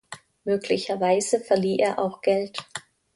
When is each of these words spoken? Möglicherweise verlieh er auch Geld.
Möglicherweise 0.45 1.39
verlieh 1.39 1.77
er 1.77 1.99
auch 1.99 2.21
Geld. 2.21 2.57